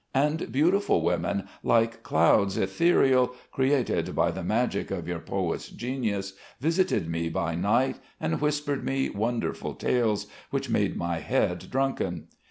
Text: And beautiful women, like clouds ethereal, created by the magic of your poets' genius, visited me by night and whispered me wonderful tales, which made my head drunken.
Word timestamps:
And 0.15 0.51
beautiful 0.51 1.03
women, 1.03 1.47
like 1.61 2.01
clouds 2.01 2.57
ethereal, 2.57 3.35
created 3.51 4.15
by 4.15 4.31
the 4.31 4.43
magic 4.43 4.89
of 4.89 5.07
your 5.07 5.19
poets' 5.19 5.69
genius, 5.69 6.33
visited 6.59 7.07
me 7.07 7.29
by 7.29 7.53
night 7.53 7.99
and 8.19 8.41
whispered 8.41 8.83
me 8.83 9.11
wonderful 9.11 9.75
tales, 9.75 10.25
which 10.49 10.71
made 10.71 10.95
my 10.97 11.19
head 11.19 11.65
drunken. 11.69 12.29